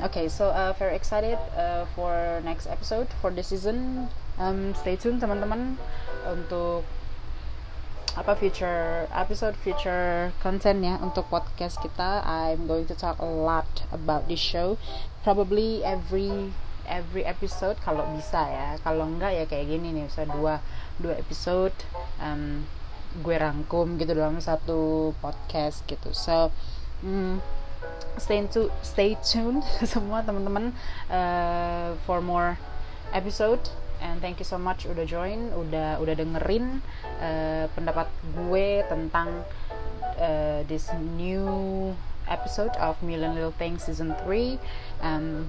Okay 0.00 0.28
so 0.28 0.48
uh, 0.50 0.72
very 0.78 0.94
excited 0.94 1.38
uh, 1.56 1.86
for 1.94 2.40
next 2.44 2.66
episode 2.66 3.08
for 3.20 3.30
this 3.30 3.48
season. 3.48 4.08
Um, 4.38 4.74
stay 4.74 4.96
tuned 4.96 5.20
teman-teman 5.20 5.78
untuk 6.30 6.82
apa 8.16 8.32
future 8.32 9.04
episode 9.12 9.52
future 9.60 10.32
content 10.40 10.80
ya 10.80 10.96
untuk 11.04 11.28
podcast 11.28 11.76
kita. 11.84 12.24
I'm 12.24 12.64
going 12.64 12.88
to 12.88 12.96
talk 12.96 13.20
a 13.20 13.28
lot 13.28 13.84
about 13.92 14.24
this 14.24 14.40
show. 14.40 14.80
Probably 15.20 15.84
every 15.84 16.56
every 16.88 17.28
episode 17.28 17.76
kalau 17.84 18.08
bisa 18.16 18.40
ya. 18.40 18.68
Kalau 18.80 19.04
enggak 19.04 19.36
ya 19.36 19.44
kayak 19.44 19.68
gini 19.68 19.92
nih 19.92 20.08
bisa 20.08 20.24
dua 20.24 20.64
dua 20.96 21.20
episode 21.20 21.76
um, 22.16 22.64
gue 23.20 23.36
rangkum 23.36 24.00
gitu 24.00 24.16
dalam 24.16 24.40
satu 24.40 25.12
podcast 25.20 25.84
gitu. 25.84 26.16
So 26.16 26.48
um, 27.04 27.44
stay 28.16 28.40
to 28.56 28.72
stay 28.80 29.20
tuned 29.20 29.60
semua 29.92 30.24
teman-teman 30.24 30.72
uh, 31.12 31.92
for 32.08 32.24
more 32.24 32.56
episode 33.12 33.60
and 34.00 34.20
thank 34.20 34.38
you 34.40 34.46
so 34.46 34.56
much 34.60 34.84
udah 34.84 35.06
join 35.08 35.52
udah 35.54 36.00
udah 36.00 36.14
dengerin 36.14 36.80
uh, 37.20 37.66
pendapat 37.72 38.08
gue 38.34 38.84
tentang 38.88 39.44
uh, 40.20 40.60
this 40.68 40.92
new 41.16 41.92
episode 42.26 42.74
of 42.82 42.98
Million 43.00 43.34
Little 43.34 43.54
Things 43.54 43.86
season 43.86 44.12
3 44.24 44.58
um, 45.02 45.48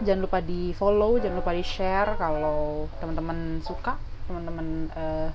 jangan 0.00 0.20
lupa 0.24 0.38
di 0.40 0.72
follow 0.72 1.20
jangan 1.20 1.36
lupa 1.40 1.52
di 1.52 1.64
share 1.64 2.16
kalau 2.16 2.88
teman-teman 3.00 3.60
suka 3.60 4.00
teman-teman 4.26 4.90
uh, 4.96 5.30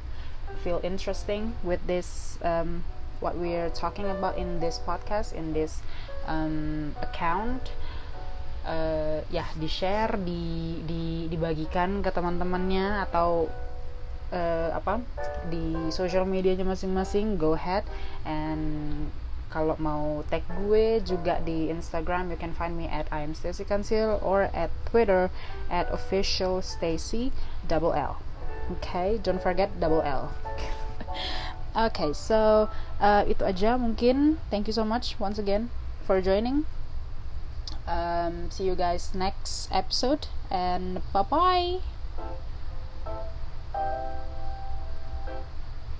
feel 0.65 0.81
interesting 0.83 1.53
with 1.63 1.79
this 1.87 2.37
um, 2.41 2.83
what 3.21 3.37
we 3.37 3.53
are 3.53 3.69
talking 3.69 4.09
about 4.09 4.35
in 4.35 4.59
this 4.59 4.81
podcast 4.81 5.31
in 5.31 5.53
this 5.53 5.85
um, 6.25 6.97
account 6.99 7.71
uh, 8.65 9.19
ya 9.33 9.45
di 9.57 9.69
share 9.69 10.17
di, 10.21 10.77
di 10.85 11.03
dibagikan 11.31 12.03
ke 12.05 12.09
teman-temannya 12.13 13.05
atau 13.09 13.49
uh, 14.33 14.69
apa 14.73 15.01
di 15.49 15.89
social 15.93 16.25
medianya 16.25 16.65
masing-masing 16.65 17.37
go 17.37 17.53
ahead. 17.53 17.85
And 18.25 19.09
kalau 19.51 19.75
mau 19.83 20.23
tag 20.31 20.47
gue 20.63 21.03
juga 21.03 21.43
di 21.43 21.67
Instagram 21.67 22.31
you 22.31 22.39
can 22.39 22.55
find 22.55 22.79
me 22.79 22.87
at 22.87 23.11
I 23.11 23.27
am 23.27 23.35
Stacy 23.35 23.67
Kansil 23.67 24.15
or 24.23 24.47
at 24.55 24.71
Twitter 24.87 25.27
at 25.67 25.91
official 25.91 26.63
Stacy 26.63 27.35
double 27.67 27.91
L. 27.91 28.23
Okay 28.79 29.19
don't 29.19 29.43
forget 29.43 29.69
double 29.79 30.01
L. 30.03 30.31
Okay 31.71 32.11
so 32.11 32.67
uh, 32.99 33.23
itu 33.23 33.47
aja 33.47 33.79
mungkin. 33.79 34.43
Thank 34.51 34.67
you 34.67 34.75
so 34.75 34.83
much 34.83 35.15
once 35.23 35.39
again 35.39 35.71
for 36.03 36.19
joining 36.19 36.67
um, 37.87 38.49
see 38.51 38.65
you 38.65 38.75
guys 38.75 39.13
next 39.13 39.69
episode 39.71 40.27
and 40.49 41.01
bye 41.13 41.23
bye 41.23 41.79